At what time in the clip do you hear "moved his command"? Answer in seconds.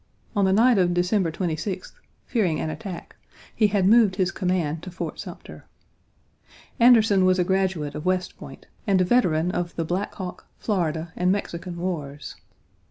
3.87-4.81